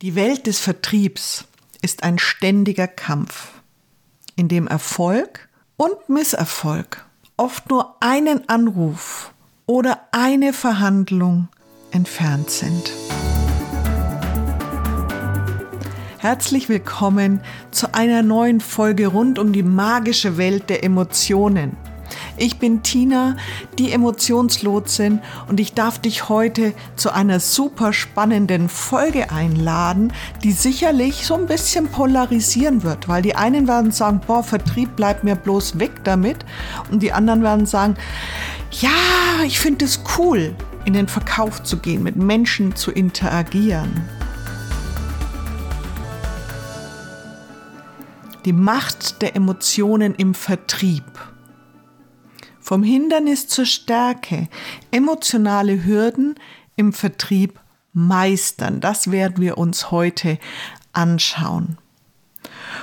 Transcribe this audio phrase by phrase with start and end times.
[0.00, 1.46] Die Welt des Vertriebs
[1.82, 3.48] ist ein ständiger Kampf,
[4.36, 7.04] in dem Erfolg und Misserfolg
[7.36, 9.34] oft nur einen Anruf
[9.66, 11.48] oder eine Verhandlung
[11.90, 12.92] entfernt sind.
[16.18, 17.40] Herzlich willkommen
[17.72, 21.76] zu einer neuen Folge rund um die magische Welt der Emotionen.
[22.38, 23.36] Ich bin Tina,
[23.78, 30.12] die Emotionslotsin und ich darf dich heute zu einer super spannenden Folge einladen,
[30.44, 35.24] die sicherlich so ein bisschen polarisieren wird, weil die einen werden sagen, boah, Vertrieb bleibt
[35.24, 36.44] mir bloß weg damit
[36.92, 37.96] und die anderen werden sagen,
[38.70, 44.04] ja, ich finde es cool, in den Verkauf zu gehen, mit Menschen zu interagieren.
[48.44, 51.04] Die Macht der Emotionen im Vertrieb.
[52.68, 54.46] Vom Hindernis zur Stärke.
[54.90, 56.34] Emotionale Hürden
[56.76, 57.58] im Vertrieb
[57.94, 58.82] meistern.
[58.82, 60.38] Das werden wir uns heute
[60.92, 61.78] anschauen.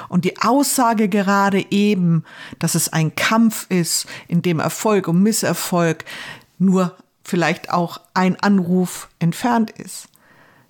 [0.09, 2.23] Und die Aussage gerade eben,
[2.57, 6.04] dass es ein Kampf ist, in dem Erfolg und Misserfolg
[6.57, 10.07] nur vielleicht auch ein Anruf entfernt ist,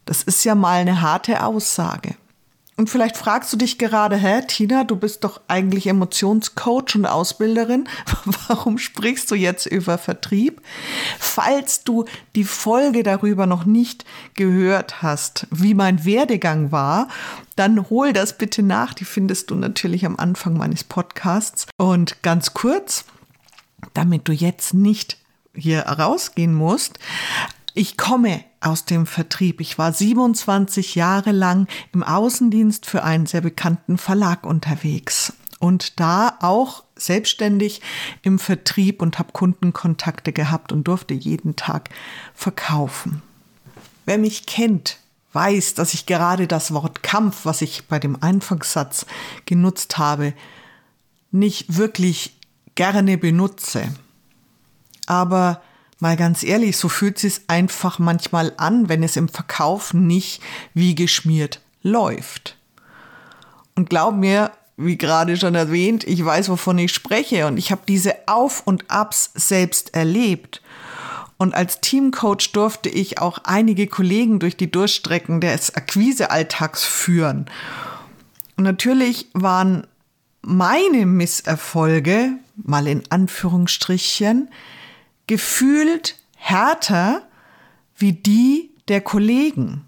[0.03, 2.15] das ist ja mal eine harte Aussage.
[2.77, 7.87] Und vielleicht fragst du dich gerade, hä, Tina, du bist doch eigentlich Emotionscoach und Ausbilderin.
[8.47, 10.61] Warum sprichst du jetzt über Vertrieb?
[11.17, 12.03] Falls du
[12.35, 14.03] die Folge darüber noch nicht
[14.33, 17.07] gehört hast, wie mein Werdegang war,
[17.55, 18.93] dann hol das bitte nach.
[18.93, 21.67] Die findest du natürlich am Anfang meines Podcasts.
[21.77, 23.05] Und ganz kurz,
[23.93, 25.17] damit du jetzt nicht
[25.53, 26.99] hier rausgehen musst,
[27.73, 29.61] ich komme aus dem Vertrieb.
[29.61, 36.37] Ich war 27 Jahre lang im Außendienst für einen sehr bekannten Verlag unterwegs und da
[36.41, 37.81] auch selbstständig
[38.21, 41.89] im Vertrieb und habe Kundenkontakte gehabt und durfte jeden Tag
[42.33, 43.21] verkaufen.
[44.05, 44.99] Wer mich kennt,
[45.33, 49.05] weiß, dass ich gerade das Wort Kampf, was ich bei dem Anfangssatz
[49.45, 50.33] genutzt habe,
[51.31, 52.37] nicht wirklich
[52.75, 53.93] gerne benutze.
[55.07, 55.61] Aber
[55.99, 60.41] Mal ganz ehrlich, so fühlt es einfach manchmal an, wenn es im Verkauf nicht
[60.73, 62.57] wie geschmiert läuft.
[63.75, 67.81] Und glaub mir, wie gerade schon erwähnt, ich weiß, wovon ich spreche und ich habe
[67.87, 70.61] diese Auf und Abs selbst erlebt.
[71.37, 77.45] Und als Teamcoach durfte ich auch einige Kollegen durch die Durchstrecken des Akquisealltags führen.
[78.57, 79.85] Und natürlich waren
[80.41, 84.49] meine Misserfolge, mal in Anführungsstrichen,
[85.27, 87.23] gefühlt härter
[87.97, 89.85] wie die der Kollegen.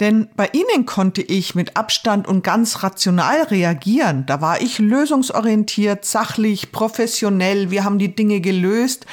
[0.00, 4.26] Denn bei ihnen konnte ich mit Abstand und ganz rational reagieren.
[4.26, 7.72] Da war ich lösungsorientiert, sachlich, professionell.
[7.72, 9.06] Wir haben die Dinge gelöst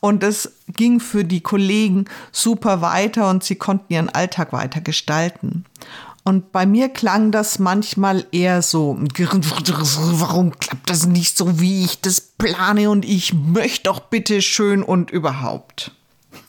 [0.00, 5.66] und es ging für die Kollegen super weiter und sie konnten ihren Alltag weiter gestalten.
[6.24, 12.00] Und bei mir klang das manchmal eher so, warum klappt das nicht so, wie ich
[12.00, 15.90] das plane und ich möchte doch bitte schön und überhaupt.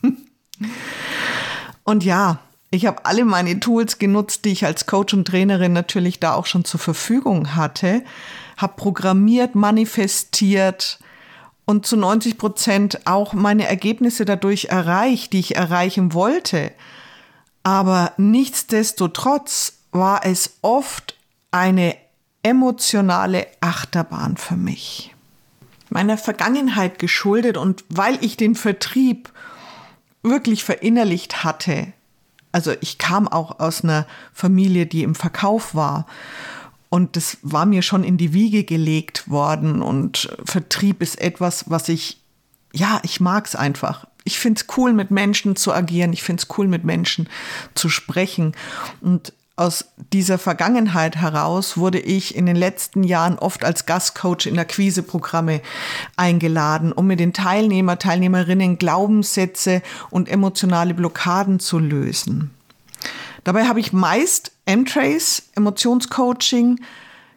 [1.84, 2.39] und ja,
[2.69, 6.45] ich habe alle meine Tools genutzt, die ich als Coach und Trainerin natürlich da auch
[6.45, 8.03] schon zur Verfügung hatte,
[8.57, 11.00] habe programmiert, manifestiert
[11.66, 16.72] und zu 90 Prozent auch meine Ergebnisse dadurch erreicht, die ich erreichen wollte.
[17.63, 21.16] Aber nichtsdestotrotz war es oft
[21.51, 21.96] eine
[22.44, 25.16] emotionale Achterbahn für mich.
[25.90, 29.31] Meiner Vergangenheit geschuldet und weil ich den Vertrieb
[30.23, 31.94] wirklich verinnerlicht hatte.
[32.52, 36.06] Also ich kam auch aus einer Familie, die im Verkauf war.
[36.90, 39.81] Und das war mir schon in die Wiege gelegt worden.
[39.81, 42.22] Und Vertrieb ist etwas, was ich,
[42.73, 46.13] ja, ich mag es einfach ich finde es cool, mit Menschen zu agieren.
[46.13, 47.28] Ich finde es cool, mit Menschen
[47.75, 48.56] zu sprechen.
[49.01, 54.57] Und aus dieser Vergangenheit heraus wurde ich in den letzten Jahren oft als Gastcoach in
[54.57, 55.61] Akquiseprogramme
[56.16, 62.51] eingeladen, um mit den Teilnehmer, Teilnehmerinnen Glaubenssätze und emotionale Blockaden zu lösen.
[63.44, 66.79] Dabei habe ich meist M-Trace, Emotionscoaching,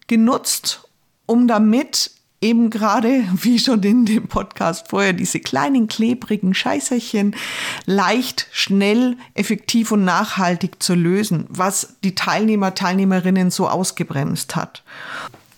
[0.06, 0.88] genutzt,
[1.26, 7.34] um damit eben gerade, wie schon in dem Podcast vorher, diese kleinen klebrigen Scheißerchen
[7.86, 14.82] leicht, schnell, effektiv und nachhaltig zu lösen, was die Teilnehmer, Teilnehmerinnen so ausgebremst hat.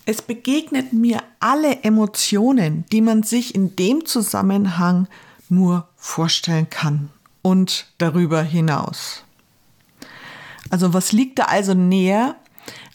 [0.07, 5.07] Es begegnet mir alle Emotionen, die man sich in dem Zusammenhang
[5.51, 7.11] nur vorstellen kann
[7.43, 9.25] und darüber hinaus.
[10.71, 12.37] Also was liegt da also näher,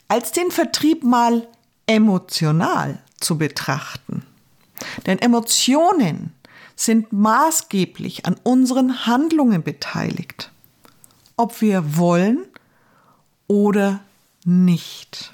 [0.07, 1.47] als den Vertrieb mal
[1.85, 4.23] emotional zu betrachten.
[5.05, 6.33] Denn Emotionen
[6.75, 10.51] sind maßgeblich an unseren Handlungen beteiligt.
[11.37, 12.45] Ob wir wollen
[13.47, 14.01] oder
[14.45, 15.33] nicht.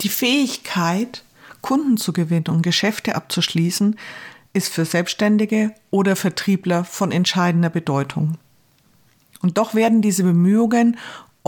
[0.00, 1.24] Die Fähigkeit,
[1.60, 3.98] Kunden zu gewinnen und Geschäfte abzuschließen,
[4.52, 8.38] ist für Selbstständige oder Vertriebler von entscheidender Bedeutung.
[9.40, 10.96] Und doch werden diese Bemühungen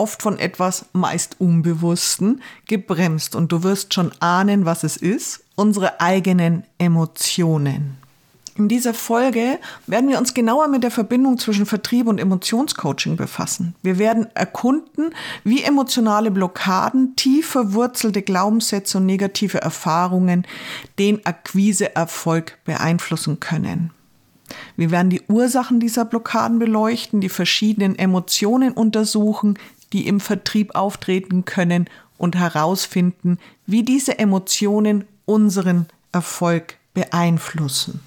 [0.00, 6.00] oft von etwas meist Unbewussten gebremst und du wirst schon ahnen, was es ist, unsere
[6.00, 7.99] eigenen Emotionen.
[8.56, 13.75] In dieser Folge werden wir uns genauer mit der Verbindung zwischen Vertrieb und Emotionscoaching befassen.
[13.82, 15.14] Wir werden erkunden,
[15.44, 20.47] wie emotionale Blockaden, tief verwurzelte Glaubenssätze und negative Erfahrungen
[20.99, 23.91] den Akquiseerfolg beeinflussen können.
[24.76, 29.58] Wir werden die Ursachen dieser Blockaden beleuchten, die verschiedenen Emotionen untersuchen,
[29.92, 31.88] die im Vertrieb auftreten können
[32.19, 38.00] und herausfinden, wie diese Emotionen unseren Erfolg beeinflussen.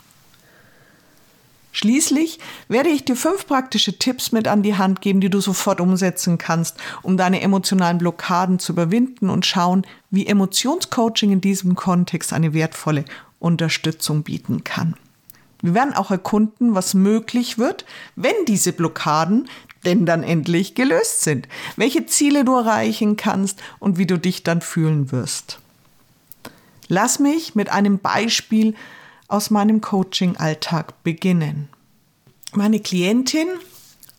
[1.75, 2.37] Schließlich
[2.67, 6.37] werde ich dir fünf praktische Tipps mit an die Hand geben, die du sofort umsetzen
[6.37, 12.53] kannst, um deine emotionalen Blockaden zu überwinden und schauen, wie Emotionscoaching in diesem Kontext eine
[12.53, 13.05] wertvolle
[13.39, 14.93] Unterstützung bieten kann.
[15.63, 17.85] Wir werden auch erkunden, was möglich wird,
[18.15, 19.49] wenn diese Blockaden
[19.85, 24.61] denn dann endlich gelöst sind, welche Ziele du erreichen kannst und wie du dich dann
[24.61, 25.59] fühlen wirst.
[26.87, 28.75] Lass mich mit einem Beispiel
[29.27, 31.69] aus meinem Coaching-Alltag beginnen.
[32.53, 33.47] Meine Klientin,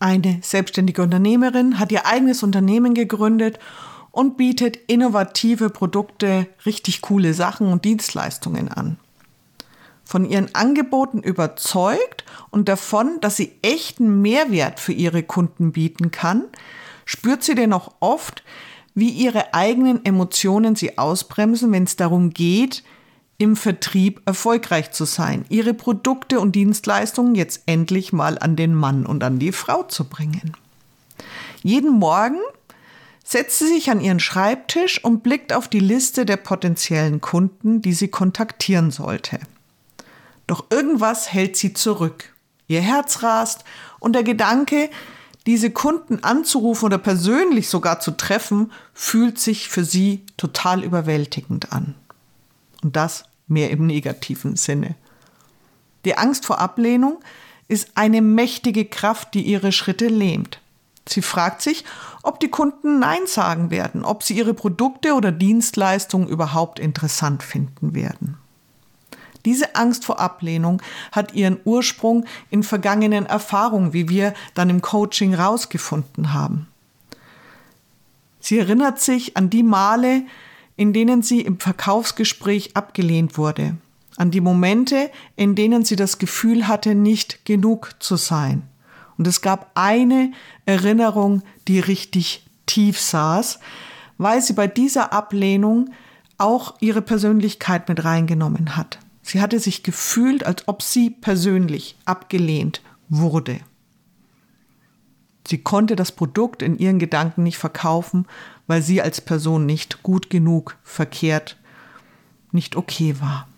[0.00, 3.58] eine selbstständige Unternehmerin, hat ihr eigenes Unternehmen gegründet
[4.10, 8.96] und bietet innovative Produkte, richtig coole Sachen und Dienstleistungen an.
[10.04, 16.44] Von ihren Angeboten überzeugt und davon, dass sie echten Mehrwert für ihre Kunden bieten kann,
[17.04, 18.42] spürt sie dennoch oft,
[18.94, 22.84] wie ihre eigenen Emotionen sie ausbremsen, wenn es darum geht,
[23.38, 29.04] im Vertrieb erfolgreich zu sein, ihre Produkte und Dienstleistungen jetzt endlich mal an den Mann
[29.06, 30.56] und an die Frau zu bringen.
[31.62, 32.38] Jeden Morgen
[33.24, 37.94] setzt sie sich an ihren Schreibtisch und blickt auf die Liste der potenziellen Kunden, die
[37.94, 39.40] sie kontaktieren sollte.
[40.46, 42.32] Doch irgendwas hält sie zurück.
[42.66, 43.64] Ihr Herz rast
[43.98, 44.90] und der Gedanke,
[45.46, 51.94] diese Kunden anzurufen oder persönlich sogar zu treffen, fühlt sich für sie total überwältigend an.
[52.82, 54.94] Und das mehr im negativen Sinne.
[56.04, 57.20] Die Angst vor Ablehnung
[57.68, 60.60] ist eine mächtige Kraft, die ihre Schritte lähmt.
[61.06, 61.84] Sie fragt sich,
[62.22, 67.94] ob die Kunden Nein sagen werden, ob sie ihre Produkte oder Dienstleistungen überhaupt interessant finden
[67.94, 68.38] werden.
[69.44, 70.80] Diese Angst vor Ablehnung
[71.12, 76.66] hat ihren Ursprung in vergangenen Erfahrungen, wie wir dann im Coaching rausgefunden haben.
[78.40, 80.22] Sie erinnert sich an die Male,
[80.76, 83.76] in denen sie im Verkaufsgespräch abgelehnt wurde,
[84.16, 88.62] an die Momente, in denen sie das Gefühl hatte, nicht genug zu sein.
[89.16, 90.32] Und es gab eine
[90.66, 93.60] Erinnerung, die richtig tief saß,
[94.18, 95.90] weil sie bei dieser Ablehnung
[96.36, 98.98] auch ihre Persönlichkeit mit reingenommen hat.
[99.24, 103.58] Sie hatte sich gefühlt, als ob sie persönlich abgelehnt wurde.
[105.48, 108.26] Sie konnte das Produkt in ihren Gedanken nicht verkaufen,
[108.66, 111.56] weil sie als Person nicht gut genug, verkehrt,
[112.52, 113.48] nicht okay war.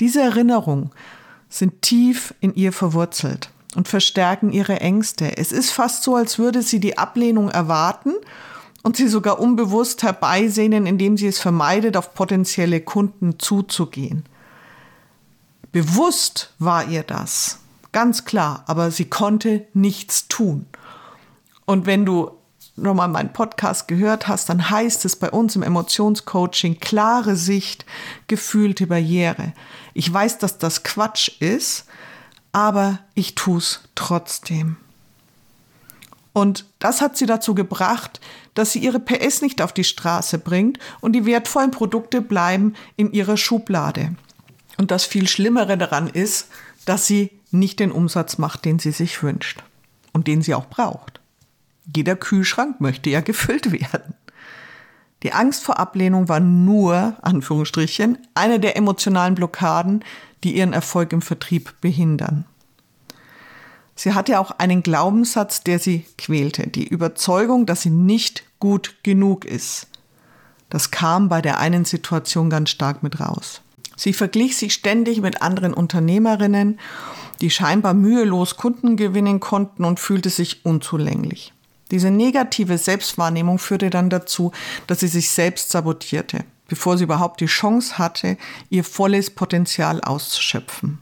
[0.00, 0.90] Diese Erinnerungen
[1.48, 5.36] sind tief in ihr verwurzelt und verstärken ihre Ängste.
[5.38, 8.14] Es ist fast so, als würde sie die Ablehnung erwarten
[8.82, 14.24] und sie sogar unbewusst herbeisehnen, indem sie es vermeidet, auf potenzielle Kunden zuzugehen.
[15.76, 17.58] Bewusst war ihr das,
[17.92, 20.64] ganz klar, aber sie konnte nichts tun.
[21.66, 22.30] Und wenn du
[22.76, 27.84] nochmal meinen Podcast gehört hast, dann heißt es bei uns im Emotionscoaching klare Sicht,
[28.26, 29.52] gefühlte Barriere.
[29.92, 31.84] Ich weiß, dass das Quatsch ist,
[32.52, 34.78] aber ich tue es trotzdem.
[36.32, 38.18] Und das hat sie dazu gebracht,
[38.54, 43.12] dass sie ihre PS nicht auf die Straße bringt und die wertvollen Produkte bleiben in
[43.12, 44.16] ihrer Schublade.
[44.78, 46.48] Und das viel Schlimmere daran ist,
[46.84, 49.62] dass sie nicht den Umsatz macht, den sie sich wünscht
[50.12, 51.20] und den sie auch braucht.
[51.94, 54.14] Jeder Kühlschrank möchte ja gefüllt werden.
[55.22, 60.04] Die Angst vor Ablehnung war nur, Anführungsstrichen, eine der emotionalen Blockaden,
[60.44, 62.44] die ihren Erfolg im Vertrieb behindern.
[63.94, 69.46] Sie hatte auch einen Glaubenssatz, der sie quälte, die Überzeugung, dass sie nicht gut genug
[69.46, 69.88] ist.
[70.68, 73.62] Das kam bei der einen Situation ganz stark mit raus.
[73.96, 76.78] Sie verglich sich ständig mit anderen Unternehmerinnen,
[77.40, 81.52] die scheinbar mühelos Kunden gewinnen konnten und fühlte sich unzulänglich.
[81.90, 84.52] Diese negative Selbstwahrnehmung führte dann dazu,
[84.86, 88.36] dass sie sich selbst sabotierte, bevor sie überhaupt die Chance hatte,
[88.70, 90.98] ihr volles Potenzial auszuschöpfen.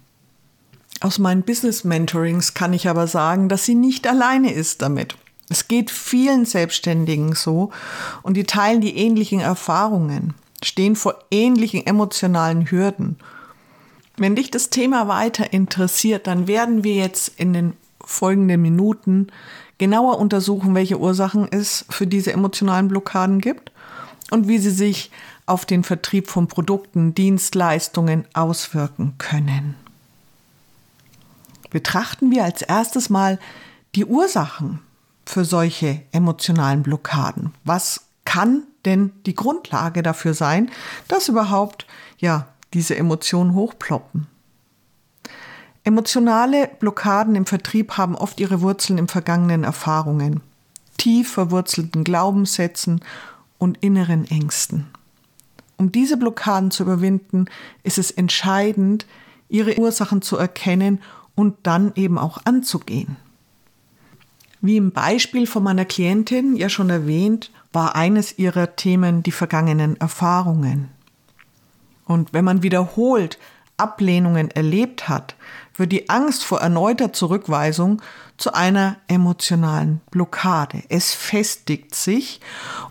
[1.00, 5.16] Aus meinen Business Mentorings kann ich aber sagen, dass sie nicht alleine ist damit.
[5.48, 7.70] Es geht vielen Selbstständigen so
[8.22, 10.34] und die teilen die ähnlichen Erfahrungen,
[10.64, 13.18] stehen vor ähnlichen emotionalen Hürden.
[14.16, 17.72] Wenn dich das Thema weiter interessiert, dann werden wir jetzt in den
[18.04, 19.28] folgenden Minuten
[19.78, 23.72] genauer untersuchen, welche Ursachen es für diese emotionalen Blockaden gibt
[24.30, 25.10] und wie sie sich
[25.46, 29.74] auf den Vertrieb von Produkten, Dienstleistungen auswirken können.
[31.70, 33.38] Betrachten wir als erstes mal
[33.96, 34.80] die Ursachen
[35.26, 37.52] für solche emotionalen Blockaden.
[37.64, 40.70] Was kann denn die Grundlage dafür sein,
[41.08, 41.86] dass überhaupt
[42.18, 44.26] ja diese Emotionen hochploppen?
[45.84, 50.40] Emotionale Blockaden im Vertrieb haben oft ihre Wurzeln in vergangenen Erfahrungen,
[50.96, 53.00] tief verwurzelten Glaubenssätzen
[53.58, 54.86] und inneren Ängsten.
[55.76, 57.46] Um diese Blockaden zu überwinden,
[57.82, 59.06] ist es entscheidend,
[59.48, 61.00] ihre Ursachen zu erkennen
[61.34, 63.16] und dann eben auch anzugehen.
[64.60, 69.96] Wie im Beispiel von meiner Klientin ja schon erwähnt, war eines ihrer Themen die vergangenen
[70.00, 70.90] Erfahrungen.
[72.06, 73.38] Und wenn man wiederholt
[73.76, 75.34] Ablehnungen erlebt hat,
[75.76, 78.00] wird die Angst vor erneuter Zurückweisung
[78.36, 80.82] zu einer emotionalen Blockade.
[80.88, 82.40] Es festigt sich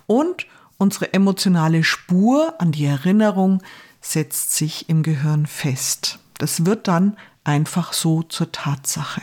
[0.07, 0.47] und
[0.77, 3.61] unsere emotionale Spur an die Erinnerung
[4.01, 6.19] setzt sich im Gehirn fest.
[6.37, 9.21] Das wird dann einfach so zur Tatsache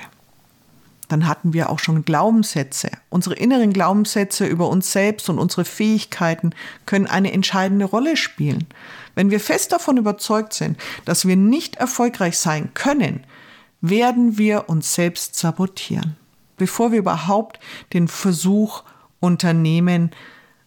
[1.10, 2.90] dann hatten wir auch schon Glaubenssätze.
[3.08, 6.54] Unsere inneren Glaubenssätze über uns selbst und unsere Fähigkeiten
[6.86, 8.66] können eine entscheidende Rolle spielen.
[9.14, 13.24] Wenn wir fest davon überzeugt sind, dass wir nicht erfolgreich sein können,
[13.80, 16.16] werden wir uns selbst sabotieren,
[16.56, 17.58] bevor wir überhaupt
[17.92, 18.84] den Versuch
[19.18, 20.10] unternehmen,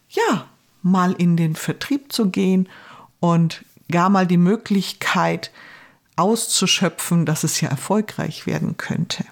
[0.08, 0.46] ja,
[0.82, 2.68] mal in den Vertrieb zu gehen
[3.20, 5.50] und gar mal die Möglichkeit
[6.16, 9.24] auszuschöpfen, dass es ja erfolgreich werden könnte.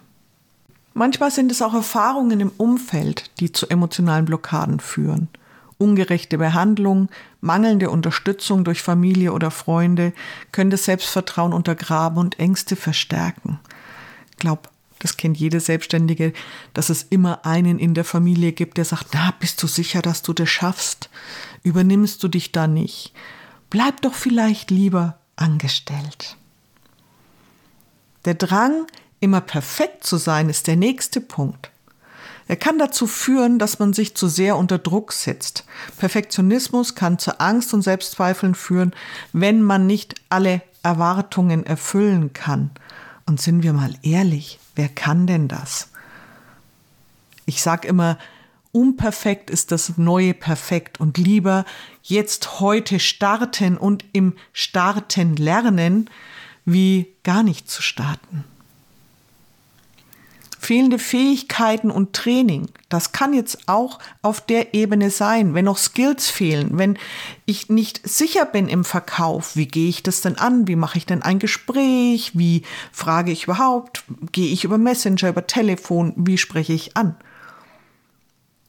[0.94, 5.28] Manchmal sind es auch Erfahrungen im Umfeld, die zu emotionalen Blockaden führen.
[5.78, 7.08] Ungerechte Behandlung,
[7.40, 10.12] mangelnde Unterstützung durch Familie oder Freunde
[10.52, 13.58] können das Selbstvertrauen untergraben und Ängste verstärken.
[14.30, 14.68] Ich glaube,
[15.02, 16.32] das kennt jede Selbstständige,
[16.75, 20.22] dass es immer einen in der Familie gibt, der sagt, na, bist du sicher, dass
[20.22, 21.11] du das schaffst?
[21.64, 23.12] Übernimmst du dich da nicht?
[23.68, 26.37] Bleib doch vielleicht lieber angestellt.
[28.25, 28.87] Der Drang,
[29.22, 31.70] Immer perfekt zu sein ist der nächste Punkt.
[32.48, 35.64] Er kann dazu führen, dass man sich zu sehr unter Druck setzt.
[35.96, 38.92] Perfektionismus kann zu Angst und Selbstzweifeln führen,
[39.32, 42.72] wenn man nicht alle Erwartungen erfüllen kann.
[43.24, 45.90] Und sind wir mal ehrlich, wer kann denn das?
[47.46, 48.18] Ich sage immer,
[48.72, 51.64] unperfekt ist das neue Perfekt und lieber
[52.02, 56.10] jetzt heute starten und im Starten lernen,
[56.64, 58.44] wie gar nicht zu starten
[60.62, 62.69] fehlende Fähigkeiten und Training.
[62.88, 66.99] Das kann jetzt auch auf der Ebene sein, wenn noch Skills fehlen, wenn
[67.47, 71.04] ich nicht sicher bin im Verkauf, wie gehe ich das denn an, wie mache ich
[71.04, 76.73] denn ein Gespräch, wie frage ich überhaupt, gehe ich über Messenger, über Telefon, wie spreche
[76.73, 77.16] ich an.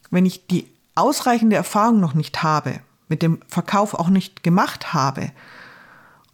[0.10, 5.32] Wenn ich die ausreichende Erfahrung noch nicht habe, mit dem Verkauf auch nicht gemacht habe,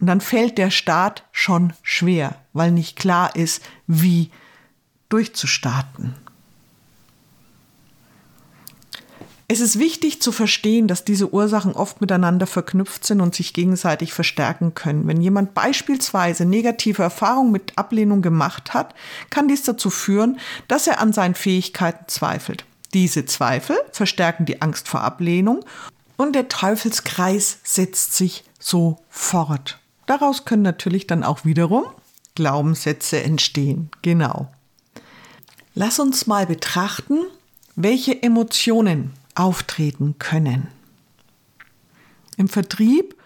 [0.00, 4.30] und dann fällt der Start schon schwer, weil nicht klar ist, wie
[5.10, 6.14] durchzustarten.
[9.52, 14.12] Es ist wichtig zu verstehen, dass diese Ursachen oft miteinander verknüpft sind und sich gegenseitig
[14.12, 15.08] verstärken können.
[15.08, 18.94] Wenn jemand beispielsweise negative Erfahrungen mit Ablehnung gemacht hat,
[19.28, 20.38] kann dies dazu führen,
[20.68, 22.64] dass er an seinen Fähigkeiten zweifelt.
[22.94, 25.64] Diese Zweifel verstärken die Angst vor Ablehnung
[26.16, 29.80] und der Teufelskreis setzt sich so fort.
[30.06, 31.86] Daraus können natürlich dann auch wiederum
[32.36, 33.90] Glaubenssätze entstehen.
[34.02, 34.48] Genau.
[35.82, 37.20] Lass uns mal betrachten,
[37.74, 40.68] welche Emotionen auftreten können.
[42.36, 43.16] Im Vertrieb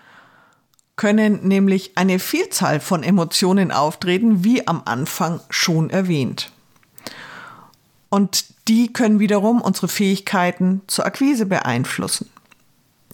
[0.95, 6.53] können nämlich eine Vielzahl von Emotionen auftreten, wie am Anfang schon erwähnt.
[8.09, 12.31] Und die können wiederum unsere Fähigkeiten zur Akquise beeinflussen.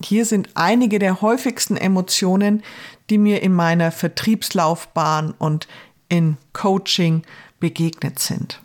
[0.05, 2.63] Hier sind einige der häufigsten Emotionen,
[3.09, 5.67] die mir in meiner Vertriebslaufbahn und
[6.11, 7.23] in Coaching
[7.59, 8.61] begegnet sind.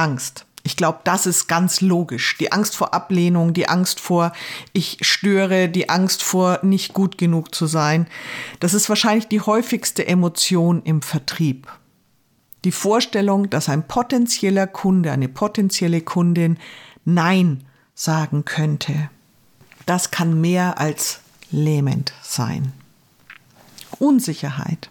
[0.00, 0.46] Angst.
[0.62, 2.36] Ich glaube, das ist ganz logisch.
[2.38, 4.32] Die Angst vor Ablehnung, die Angst vor
[4.72, 8.06] ich störe, die Angst vor nicht gut genug zu sein.
[8.60, 11.68] Das ist wahrscheinlich die häufigste Emotion im Vertrieb.
[12.64, 16.58] Die Vorstellung, dass ein potenzieller Kunde, eine potenzielle Kundin
[17.06, 17.64] Nein
[17.94, 19.10] sagen könnte.
[19.86, 22.72] Das kann mehr als lähmend sein.
[23.98, 24.90] Unsicherheit.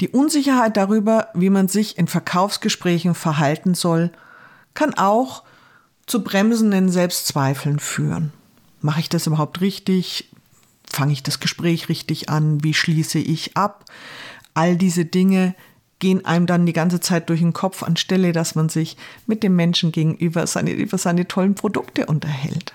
[0.00, 4.10] Die Unsicherheit darüber, wie man sich in Verkaufsgesprächen verhalten soll,
[4.74, 5.44] kann auch
[6.06, 8.32] zu bremsenden Selbstzweifeln führen.
[8.80, 10.30] Mache ich das überhaupt richtig?
[10.90, 12.62] Fange ich das Gespräch richtig an?
[12.62, 13.84] Wie schließe ich ab?
[14.52, 15.54] All diese Dinge
[16.00, 18.96] gehen einem dann die ganze Zeit durch den Kopf, anstelle dass man sich
[19.26, 22.74] mit dem Menschen gegenüber seine, über seine tollen Produkte unterhält.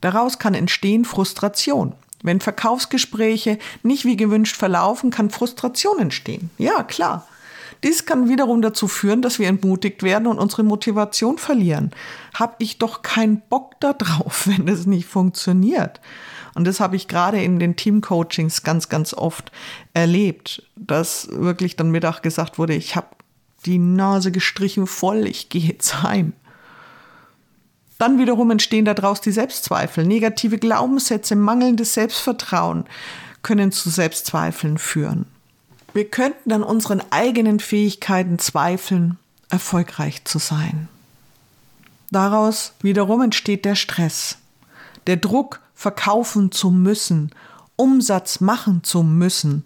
[0.00, 1.94] Daraus kann entstehen Frustration.
[2.24, 6.48] Wenn Verkaufsgespräche nicht wie gewünscht verlaufen, kann Frustration entstehen.
[6.56, 7.28] Ja, klar.
[7.84, 11.90] Dies kann wiederum dazu führen, dass wir entmutigt werden und unsere Motivation verlieren.
[12.32, 16.00] Hab ich doch keinen Bock darauf, wenn es nicht funktioniert.
[16.54, 19.52] Und das habe ich gerade in den Teamcoachings ganz, ganz oft
[19.92, 23.08] erlebt, dass wirklich dann Mittag gesagt wurde, ich habe
[23.66, 26.32] die Nase gestrichen voll, ich gehe jetzt heim.
[27.98, 30.04] Dann wiederum entstehen daraus die Selbstzweifel.
[30.04, 32.84] Negative Glaubenssätze, mangelndes Selbstvertrauen
[33.42, 35.26] können zu Selbstzweifeln führen.
[35.92, 39.16] Wir könnten an unseren eigenen Fähigkeiten zweifeln,
[39.48, 40.88] erfolgreich zu sein.
[42.10, 44.38] Daraus wiederum entsteht der Stress,
[45.06, 47.30] der Druck, verkaufen zu müssen,
[47.76, 49.64] Umsatz machen zu müssen,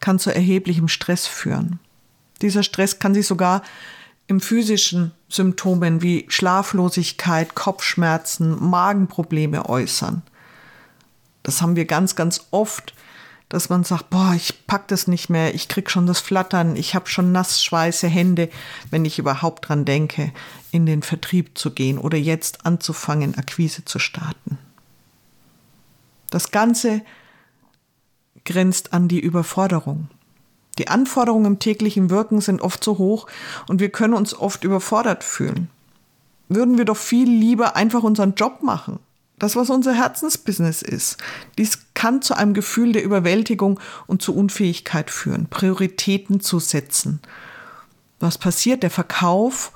[0.00, 1.78] kann zu erheblichem Stress führen.
[2.42, 3.62] Dieser Stress kann sich sogar
[4.26, 10.22] im physischen Symptomen wie Schlaflosigkeit, Kopfschmerzen, Magenprobleme äußern.
[11.42, 12.94] Das haben wir ganz, ganz oft,
[13.48, 16.96] dass man sagt, boah, ich pack das nicht mehr, ich krieg schon das Flattern, ich
[16.96, 18.50] habe schon nassschweiße Hände,
[18.90, 20.32] wenn ich überhaupt dran denke,
[20.72, 24.58] in den Vertrieb zu gehen oder jetzt anzufangen, Akquise zu starten.
[26.30, 27.02] Das Ganze
[28.44, 30.08] grenzt an die Überforderung.
[30.78, 33.26] Die Anforderungen im täglichen Wirken sind oft so hoch
[33.68, 35.70] und wir können uns oft überfordert fühlen.
[36.48, 38.98] Würden wir doch viel lieber einfach unseren Job machen.
[39.38, 41.18] Das, was unser Herzensbusiness ist.
[41.58, 47.20] Dies kann zu einem Gefühl der Überwältigung und zu Unfähigkeit führen, Prioritäten zu setzen.
[48.18, 48.82] Was passiert?
[48.82, 49.72] Der Verkauf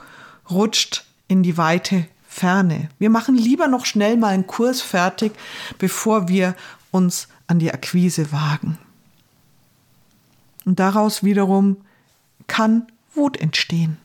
[0.51, 2.89] rutscht in die weite Ferne.
[2.99, 5.33] Wir machen lieber noch schnell mal einen Kurs fertig,
[5.79, 6.55] bevor wir
[6.91, 8.79] uns an die Akquise wagen.
[10.65, 11.79] Und daraus wiederum
[12.47, 13.97] kann Wut entstehen.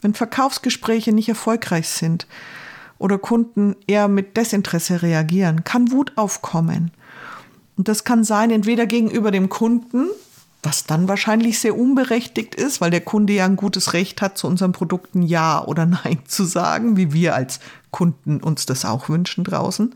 [0.00, 2.26] Wenn Verkaufsgespräche nicht erfolgreich sind
[2.98, 6.92] oder Kunden eher mit Desinteresse reagieren, kann Wut aufkommen.
[7.76, 10.08] Und das kann sein, entweder gegenüber dem Kunden,
[10.62, 14.46] was dann wahrscheinlich sehr unberechtigt ist, weil der Kunde ja ein gutes Recht hat, zu
[14.48, 19.44] unseren Produkten Ja oder Nein zu sagen, wie wir als Kunden uns das auch wünschen
[19.44, 19.94] draußen.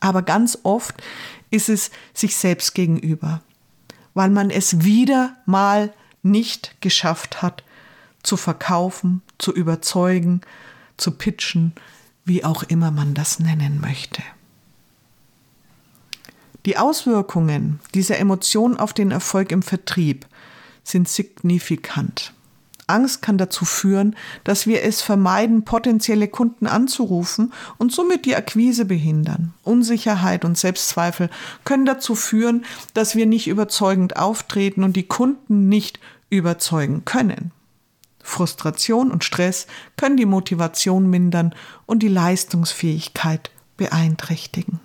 [0.00, 1.02] Aber ganz oft
[1.50, 3.40] ist es sich selbst gegenüber,
[4.14, 7.62] weil man es wieder mal nicht geschafft hat,
[8.22, 10.40] zu verkaufen, zu überzeugen,
[10.96, 11.72] zu pitchen,
[12.24, 14.22] wie auch immer man das nennen möchte.
[16.64, 20.26] Die Auswirkungen dieser Emotion auf den Erfolg im Vertrieb
[20.82, 22.32] sind signifikant.
[22.86, 28.84] Angst kann dazu führen, dass wir es vermeiden, potenzielle Kunden anzurufen und somit die Akquise
[28.84, 29.54] behindern.
[29.62, 31.30] Unsicherheit und Selbstzweifel
[31.64, 37.52] können dazu führen, dass wir nicht überzeugend auftreten und die Kunden nicht überzeugen können.
[38.22, 39.66] Frustration und Stress
[39.96, 41.54] können die Motivation mindern
[41.86, 44.80] und die Leistungsfähigkeit beeinträchtigen.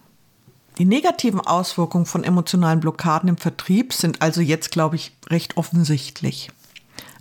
[0.77, 6.51] Die negativen Auswirkungen von emotionalen Blockaden im Vertrieb sind also jetzt, glaube ich, recht offensichtlich.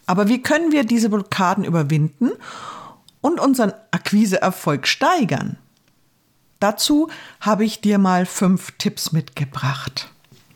[0.08, 2.30] Aber wie können wir diese Blockaden überwinden
[3.20, 5.58] und unseren Akquiseerfolg steigern?
[6.60, 7.10] Dazu
[7.42, 10.10] habe ich dir mal fünf Tipps mitgebracht.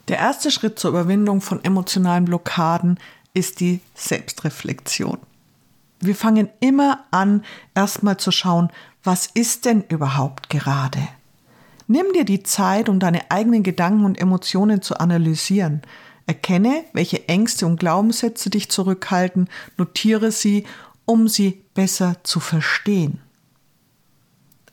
[0.09, 2.99] Der erste Schritt zur Überwindung von emotionalen Blockaden
[3.35, 5.19] ist die Selbstreflexion.
[6.01, 8.71] Wir fangen immer an, erstmal zu schauen,
[9.05, 11.09] was ist denn überhaupt gerade?
[11.89, 15.83] Nimm dir die Zeit, um deine eigenen Gedanken und Emotionen zu analysieren.
[16.27, 20.65] Erkenne, welche Ängste und Glaubenssätze dich zurückhalten, notiere sie,
[21.05, 23.21] um sie besser zu verstehen.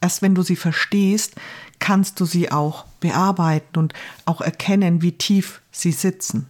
[0.01, 1.35] Erst wenn du sie verstehst,
[1.79, 3.93] kannst du sie auch bearbeiten und
[4.25, 6.47] auch erkennen, wie tief sie sitzen.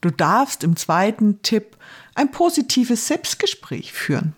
[0.00, 1.76] Du darfst im zweiten Tipp
[2.14, 4.34] ein positives Selbstgespräch führen.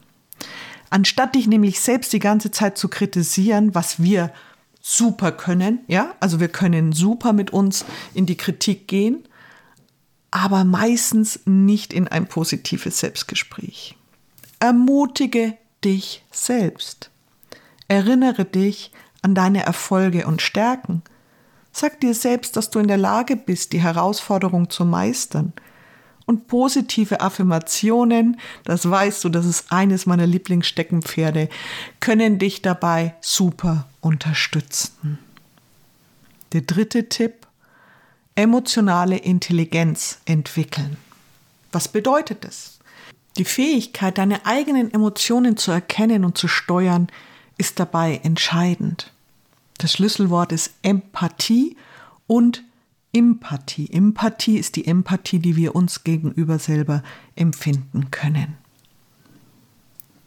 [0.91, 4.33] Anstatt dich nämlich selbst die ganze Zeit zu kritisieren, was wir
[4.83, 9.25] super können, ja, also wir können super mit uns in die Kritik gehen,
[10.33, 13.97] aber meistens nicht in ein positives Selbstgespräch.
[14.59, 17.11] Ermutige dich selbst.
[17.87, 18.91] Erinnere dich
[19.23, 21.03] an deine Erfolge und Stärken.
[21.71, 25.53] Sag dir selbst, dass du in der Lage bist, die Herausforderung zu meistern
[26.27, 31.49] und positive Affirmationen, das weißt du, das ist eines meiner Lieblingssteckenpferde,
[32.01, 35.19] können dich dabei super unterstützen.
[36.53, 37.47] Der dritte Tipp,
[38.35, 40.99] emotionale Intelligenz entwickeln.
[41.71, 42.79] Was bedeutet es?
[43.39, 47.09] Die Fähigkeit, deine eigenen Emotionen zu erkennen und zu steuern,
[47.57, 49.11] ist dabei entscheidend.
[49.79, 51.77] Das Schlüsselwort ist Empathie
[52.27, 52.63] und
[53.13, 53.91] Empathie.
[53.91, 57.03] Empathie ist die Empathie, die wir uns gegenüber selber
[57.37, 58.59] empfinden können.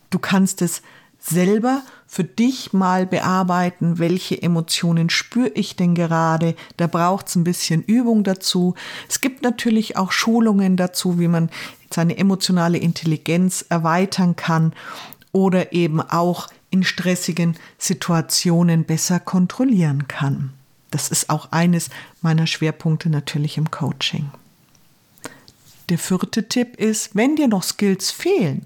[0.09, 0.81] Du kannst es
[1.27, 6.55] selber für dich mal bearbeiten, welche Emotionen spüre ich denn gerade.
[6.77, 8.75] Da braucht es ein bisschen Übung dazu.
[9.09, 11.49] Es gibt natürlich auch Schulungen dazu, wie man
[11.91, 14.73] seine emotionale Intelligenz erweitern kann
[15.31, 20.53] oder eben auch in stressigen Situationen besser kontrollieren kann.
[20.91, 21.89] Das ist auch eines
[22.21, 24.29] meiner Schwerpunkte natürlich im Coaching.
[25.89, 28.65] Der vierte Tipp ist, wenn dir noch Skills fehlen,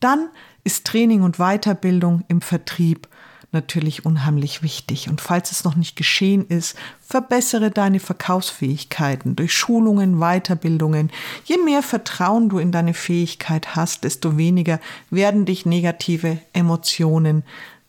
[0.00, 0.28] dann
[0.68, 3.08] ist Training und Weiterbildung im Vertrieb
[3.52, 5.08] natürlich unheimlich wichtig.
[5.08, 11.10] Und falls es noch nicht geschehen ist, verbessere deine Verkaufsfähigkeiten durch Schulungen, Weiterbildungen.
[11.46, 14.78] Je mehr Vertrauen du in deine Fähigkeit hast, desto weniger
[15.08, 17.44] werden dich negative Emotionen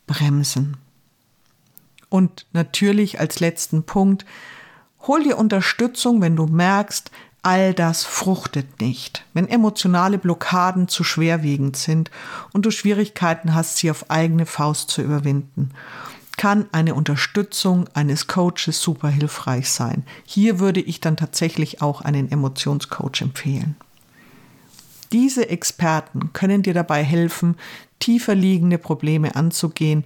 [0.06, 0.78] bremsen.
[2.08, 4.24] Und natürlich als letzten Punkt,
[5.06, 7.10] hol dir Unterstützung, wenn du merkst,
[7.42, 9.24] all das fruchtet nicht.
[9.32, 12.10] Wenn emotionale Blockaden zu schwerwiegend sind
[12.52, 15.70] und du Schwierigkeiten hast, sie auf eigene Faust zu überwinden,
[16.36, 20.04] kann eine Unterstützung eines Coaches super hilfreich sein.
[20.24, 23.76] Hier würde ich dann tatsächlich auch einen Emotionscoach empfehlen.
[25.12, 27.56] Diese Experten können dir dabei helfen,
[27.98, 30.04] tiefer liegende Probleme anzugehen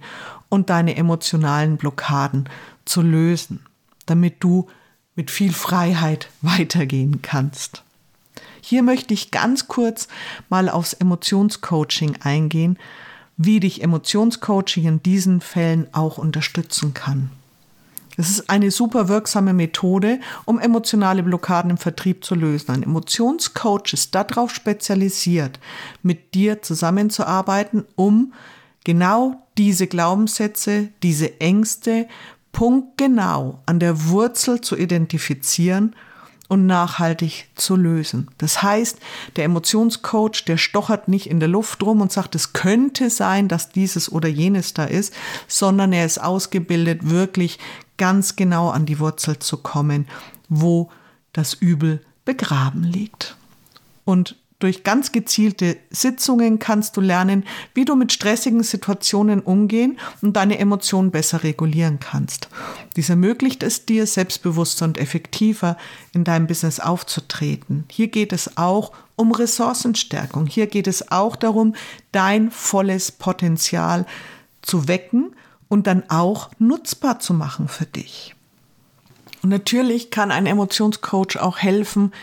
[0.49, 2.49] und deine emotionalen Blockaden
[2.85, 3.65] zu lösen,
[4.05, 4.67] damit du
[5.15, 7.83] mit viel Freiheit weitergehen kannst.
[8.61, 10.07] Hier möchte ich ganz kurz
[10.49, 12.77] mal aufs Emotionscoaching eingehen,
[13.37, 17.29] wie dich Emotionscoaching in diesen Fällen auch unterstützen kann.
[18.17, 22.71] Es ist eine super wirksame Methode, um emotionale Blockaden im Vertrieb zu lösen.
[22.71, 25.59] Ein Emotionscoach ist darauf spezialisiert,
[26.01, 28.33] mit dir zusammenzuarbeiten, um
[28.85, 32.07] genau diese Glaubenssätze, diese Ängste
[32.55, 35.93] punktgenau an der Wurzel zu identifizieren
[36.47, 38.29] und nachhaltig zu lösen.
[38.37, 38.97] Das heißt,
[39.35, 43.71] der Emotionscoach, der stochert nicht in der Luft rum und sagt, es könnte sein, dass
[43.71, 45.13] dieses oder jenes da ist,
[45.49, 47.59] sondern er ist ausgebildet, wirklich
[47.97, 50.07] ganz genau an die Wurzel zu kommen,
[50.47, 50.89] wo
[51.33, 53.35] das Übel begraben liegt.
[54.05, 57.43] Und durch ganz gezielte Sitzungen kannst du lernen,
[57.75, 62.49] wie du mit stressigen Situationen umgehen und deine Emotionen besser regulieren kannst.
[62.95, 65.77] Dies ermöglicht es dir, selbstbewusster und effektiver
[66.13, 67.83] in deinem Business aufzutreten.
[67.91, 70.47] Hier geht es auch um Ressourcenstärkung.
[70.47, 71.75] Hier geht es auch darum,
[72.11, 74.07] dein volles Potenzial
[74.63, 75.35] zu wecken
[75.67, 78.33] und dann auch nutzbar zu machen für dich.
[79.43, 82.13] Und natürlich kann ein Emotionscoach auch helfen,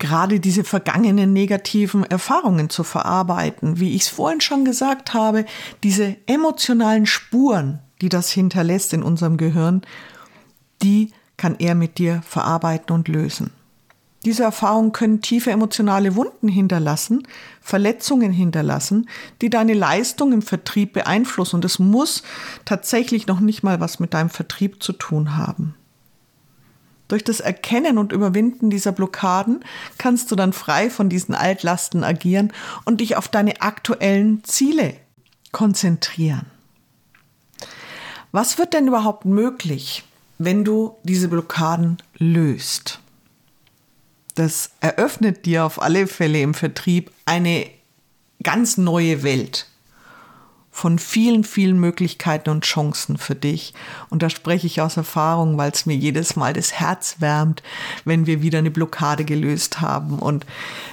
[0.00, 3.78] gerade diese vergangenen negativen Erfahrungen zu verarbeiten.
[3.78, 5.44] Wie ich es vorhin schon gesagt habe,
[5.84, 9.82] diese emotionalen Spuren, die das hinterlässt in unserem Gehirn,
[10.82, 13.52] die kann er mit dir verarbeiten und lösen.
[14.24, 17.26] Diese Erfahrungen können tiefe emotionale Wunden hinterlassen,
[17.62, 19.08] Verletzungen hinterlassen,
[19.40, 21.56] die deine Leistung im Vertrieb beeinflussen.
[21.56, 22.22] Und es muss
[22.66, 25.74] tatsächlich noch nicht mal was mit deinem Vertrieb zu tun haben.
[27.10, 29.64] Durch das Erkennen und Überwinden dieser Blockaden
[29.98, 32.52] kannst du dann frei von diesen Altlasten agieren
[32.84, 34.94] und dich auf deine aktuellen Ziele
[35.50, 36.46] konzentrieren.
[38.30, 40.04] Was wird denn überhaupt möglich,
[40.38, 43.00] wenn du diese Blockaden löst?
[44.36, 47.66] Das eröffnet dir auf alle Fälle im Vertrieb eine
[48.44, 49.66] ganz neue Welt
[50.80, 53.74] von vielen, vielen Möglichkeiten und Chancen für dich.
[54.08, 57.62] Und da spreche ich aus Erfahrung, weil es mir jedes Mal das Herz wärmt,
[58.06, 60.46] wenn wir wieder eine Blockade gelöst haben und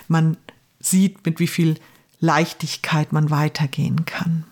[0.10, 0.36] man
[0.82, 1.80] sieht, mit wie viel
[2.19, 4.43] Leichtigkeit man weitergehen kann.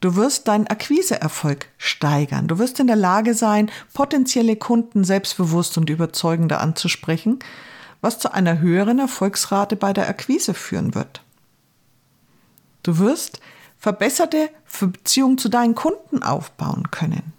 [0.00, 2.48] Du wirst deinen Akquiseerfolg steigern.
[2.48, 7.38] Du wirst in der Lage sein, potenzielle Kunden selbstbewusst und überzeugender anzusprechen,
[8.02, 11.22] was zu einer höheren Erfolgsrate bei der Akquise führen wird.
[12.82, 13.40] Du wirst
[13.78, 17.32] verbesserte Beziehungen zu deinen Kunden aufbauen können.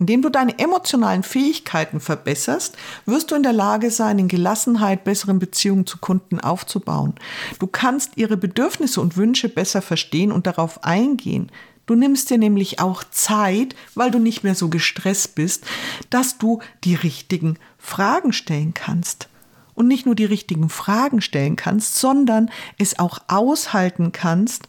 [0.00, 5.34] Indem du deine emotionalen Fähigkeiten verbesserst, wirst du in der Lage sein, in Gelassenheit bessere
[5.34, 7.14] Beziehungen zu Kunden aufzubauen.
[7.58, 11.52] Du kannst ihre Bedürfnisse und Wünsche besser verstehen und darauf eingehen.
[11.84, 15.66] Du nimmst dir nämlich auch Zeit, weil du nicht mehr so gestresst bist,
[16.08, 19.28] dass du die richtigen Fragen stellen kannst.
[19.74, 24.68] Und nicht nur die richtigen Fragen stellen kannst, sondern es auch aushalten kannst,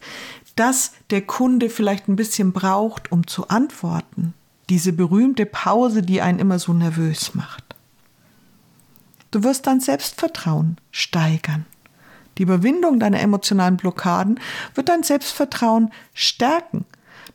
[0.56, 4.34] dass der Kunde vielleicht ein bisschen braucht, um zu antworten.
[4.68, 7.64] Diese berühmte Pause, die einen immer so nervös macht.
[9.30, 11.66] Du wirst dein Selbstvertrauen steigern.
[12.38, 14.38] Die Überwindung deiner emotionalen Blockaden
[14.74, 16.84] wird dein Selbstvertrauen stärken.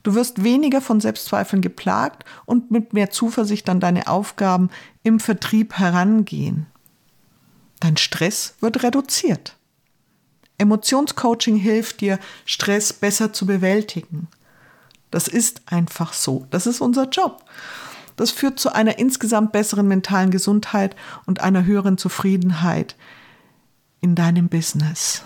[0.03, 4.69] Du wirst weniger von Selbstzweifeln geplagt und mit mehr Zuversicht an deine Aufgaben
[5.03, 6.67] im Vertrieb herangehen.
[7.80, 9.57] Dein Stress wird reduziert.
[10.58, 14.28] Emotionscoaching hilft dir, Stress besser zu bewältigen.
[15.12, 16.48] Das ist einfach so.
[16.50, 17.43] Das ist unser Job.
[18.15, 22.96] Das führt zu einer insgesamt besseren mentalen Gesundheit und einer höheren Zufriedenheit
[24.02, 25.24] in deinem Business.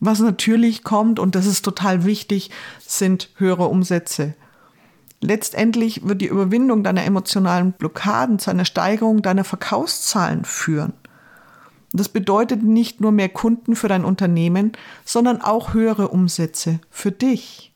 [0.00, 4.34] Was natürlich kommt, und das ist total wichtig, sind höhere Umsätze.
[5.20, 10.94] Letztendlich wird die Überwindung deiner emotionalen Blockaden zu einer Steigerung deiner Verkaufszahlen führen.
[11.92, 14.72] Das bedeutet nicht nur mehr Kunden für dein Unternehmen,
[15.04, 17.72] sondern auch höhere Umsätze für dich.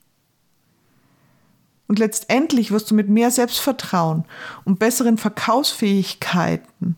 [1.86, 4.24] Und letztendlich wirst du mit mehr Selbstvertrauen
[4.64, 6.96] und besseren Verkaufsfähigkeiten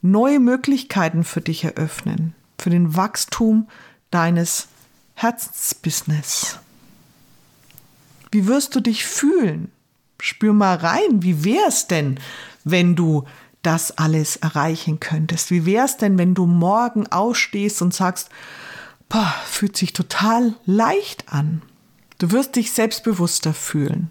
[0.00, 3.68] neue Möglichkeiten für dich eröffnen, für den Wachstum
[4.10, 4.68] deines
[5.14, 6.58] Herzensbusiness.
[8.30, 9.70] Wie wirst du dich fühlen?
[10.20, 12.18] Spür mal rein, wie wär's denn,
[12.64, 13.24] wenn du
[13.62, 15.50] das alles erreichen könntest?
[15.50, 18.28] Wie wär's denn, wenn du morgen ausstehst und sagst,
[19.08, 21.62] boah, fühlt sich total leicht an?
[22.18, 24.10] Du wirst dich selbstbewusster fühlen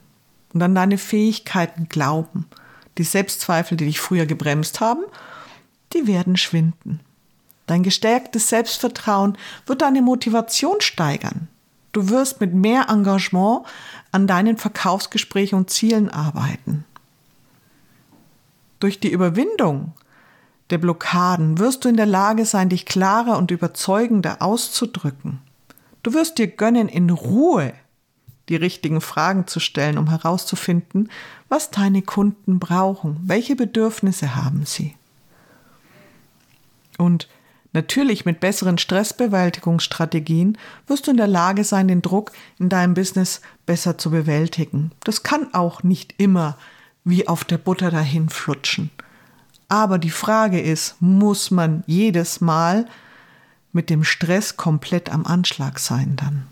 [0.54, 2.46] und an deine Fähigkeiten glauben.
[2.98, 5.04] Die Selbstzweifel, die dich früher gebremst haben,
[5.94, 7.00] die werden schwinden.
[7.68, 11.48] Dein gestärktes Selbstvertrauen wird deine Motivation steigern.
[11.94, 13.66] Du wirst mit mehr Engagement
[14.12, 16.86] an deinen Verkaufsgesprächen und Zielen arbeiten.
[18.82, 19.94] Durch die Überwindung
[20.72, 25.40] der Blockaden wirst du in der Lage sein, dich klarer und überzeugender auszudrücken.
[26.02, 27.74] Du wirst dir gönnen, in Ruhe
[28.50, 31.12] die richtigen Fragen zu stellen, um herauszufinden,
[31.48, 34.96] was deine Kunden brauchen, welche Bedürfnisse haben sie.
[36.98, 37.30] Und
[37.74, 43.42] natürlich mit besseren Stressbewältigungsstrategien wirst du in der Lage sein, den Druck in deinem Business
[43.68, 44.92] besser zu bewältigen.
[45.04, 46.58] Das kann auch nicht immer
[47.04, 48.92] wie auf der Butter dahin flutschen.
[49.68, 52.86] Aber die Frage ist, muss man jedes Mal
[53.72, 56.48] mit dem Stress komplett am Anschlag sein dann?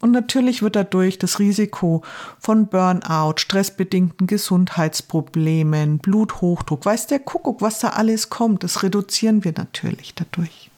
[0.00, 2.02] Und natürlich wird dadurch das Risiko
[2.38, 9.52] von Burnout, stressbedingten Gesundheitsproblemen, Bluthochdruck, weiß der Kuckuck, was da alles kommt, das reduzieren wir
[9.56, 10.70] natürlich dadurch.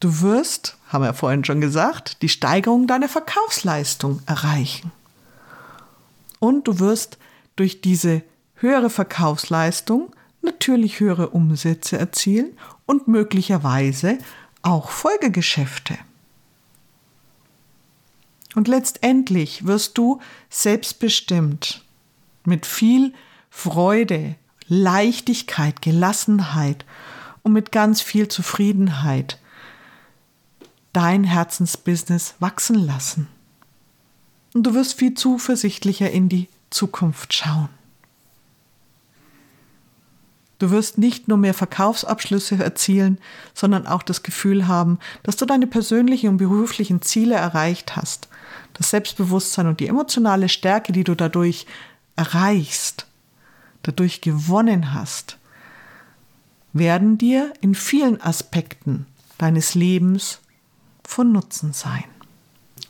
[0.00, 4.90] Du wirst, haben wir vorhin schon gesagt, die Steigerung deiner Verkaufsleistung erreichen.
[6.38, 7.18] Und du wirst
[7.56, 8.22] durch diese
[8.54, 14.18] höhere Verkaufsleistung natürlich höhere Umsätze erzielen und möglicherweise
[14.62, 15.98] auch Folgegeschäfte.
[18.54, 21.84] Und letztendlich wirst du selbstbestimmt
[22.44, 23.12] mit viel
[23.50, 26.86] Freude, Leichtigkeit, Gelassenheit
[27.42, 29.38] und mit ganz viel Zufriedenheit
[30.92, 33.28] dein Herzensbusiness wachsen lassen.
[34.56, 37.68] Und du wirst viel zuversichtlicher in die Zukunft schauen.
[40.58, 43.18] Du wirst nicht nur mehr Verkaufsabschlüsse erzielen,
[43.52, 48.28] sondern auch das Gefühl haben, dass du deine persönlichen und beruflichen Ziele erreicht hast
[48.72, 51.66] das Selbstbewusstsein und die emotionale Stärke, die du dadurch
[52.16, 53.06] erreichst,
[53.82, 55.36] dadurch gewonnen hast,
[56.72, 59.04] werden dir in vielen Aspekten
[59.36, 60.40] deines Lebens
[61.04, 62.04] von Nutzen sein.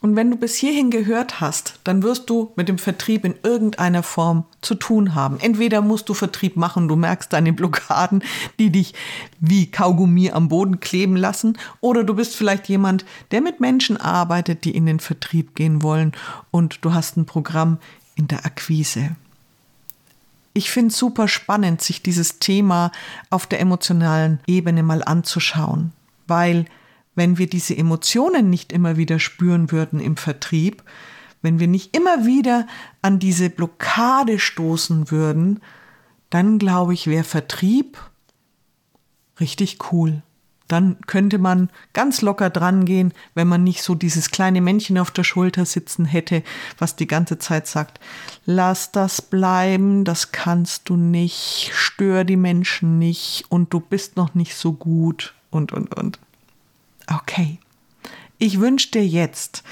[0.01, 4.03] Und wenn du bis hierhin gehört hast, dann wirst du mit dem Vertrieb in irgendeiner
[4.03, 5.41] Form zu tun haben.
[5.41, 8.23] Entweder musst du Vertrieb machen, du merkst deine Blockaden,
[8.59, 8.95] die dich
[9.41, 14.65] wie Kaugummi am Boden kleben lassen, oder du bist vielleicht jemand, der mit Menschen arbeitet,
[14.65, 16.13] die in den Vertrieb gehen wollen
[16.51, 17.79] und du hast ein Programm
[18.17, 19.17] in der Akquise.
[20.53, 22.93] Ich finde es super spannend, sich dieses Thema
[23.29, 25.93] auf der emotionalen Ebene mal anzuschauen,
[26.27, 26.67] weil
[27.17, 30.85] wenn wir diese Emotionen nicht immer wieder spüren würden im Vertrieb,
[31.43, 32.67] wenn wir nicht immer wieder
[33.03, 35.61] an diese Blockade stoßen würden,
[36.31, 37.99] dann glaube ich, wäre Vertrieb
[39.41, 40.23] richtig cool.
[40.69, 45.13] Dann könnte man ganz locker dran gehen, wenn man nicht so dieses kleine Männchen auf
[45.13, 46.43] der Schulter sitzen hätte,
[46.79, 48.01] was die ganze Zeit sagt,
[48.45, 54.35] lass das bleiben, das kannst du nicht, stör die Menschen nicht und du bist noch
[54.35, 56.19] nicht so gut und, und, und.
[57.07, 57.59] Okay.
[58.39, 59.63] Ich wünsche dir jetzt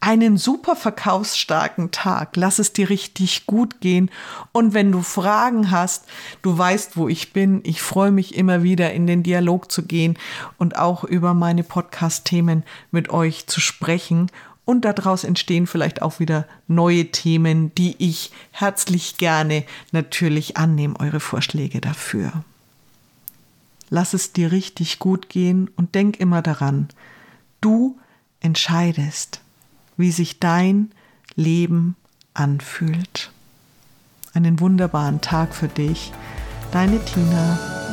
[0.00, 2.34] einen super verkaufsstarken Tag.
[2.34, 4.10] Lass es dir richtig gut gehen.
[4.50, 6.06] Und wenn du Fragen hast,
[6.42, 7.60] du weißt, wo ich bin.
[7.62, 10.18] Ich freue mich immer wieder in den Dialog zu gehen
[10.58, 14.30] und auch über meine Podcast-Themen mit euch zu sprechen.
[14.64, 21.20] Und daraus entstehen vielleicht auch wieder neue Themen, die ich herzlich gerne natürlich annehme, eure
[21.20, 22.44] Vorschläge dafür.
[23.90, 26.88] Lass es dir richtig gut gehen und denk immer daran,
[27.60, 27.98] du
[28.40, 29.40] entscheidest,
[29.96, 30.90] wie sich dein
[31.34, 31.96] Leben
[32.32, 33.30] anfühlt.
[34.32, 36.12] Einen wunderbaren Tag für dich,
[36.72, 37.89] deine Tina.